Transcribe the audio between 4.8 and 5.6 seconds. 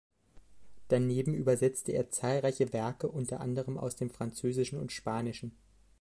Spanischen.